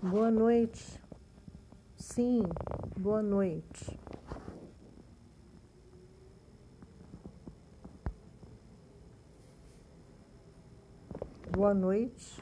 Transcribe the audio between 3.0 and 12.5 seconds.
noite. Boa noite.